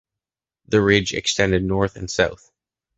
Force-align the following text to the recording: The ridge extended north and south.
The 0.67 0.81
ridge 0.81 1.13
extended 1.13 1.63
north 1.63 1.95
and 1.95 2.09
south. 2.09 2.49